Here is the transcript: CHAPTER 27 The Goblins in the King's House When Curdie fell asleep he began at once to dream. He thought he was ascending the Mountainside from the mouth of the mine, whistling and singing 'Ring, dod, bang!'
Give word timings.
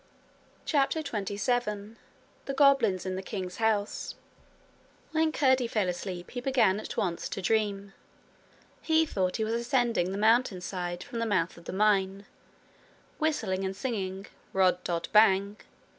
CHAPTER 0.65 1.03
27 1.03 1.95
The 2.45 2.53
Goblins 2.55 3.05
in 3.05 3.15
the 3.15 3.21
King's 3.21 3.57
House 3.57 4.15
When 5.11 5.31
Curdie 5.31 5.67
fell 5.67 5.87
asleep 5.87 6.31
he 6.31 6.41
began 6.41 6.79
at 6.79 6.97
once 6.97 7.29
to 7.29 7.39
dream. 7.39 7.93
He 8.81 9.05
thought 9.05 9.35
he 9.35 9.43
was 9.43 9.53
ascending 9.53 10.11
the 10.11 10.17
Mountainside 10.17 11.03
from 11.03 11.19
the 11.19 11.27
mouth 11.27 11.55
of 11.55 11.65
the 11.65 11.71
mine, 11.71 12.25
whistling 13.19 13.63
and 13.63 13.75
singing 13.75 14.25
'Ring, 14.53 14.75
dod, 14.83 15.07
bang!' 15.11 15.57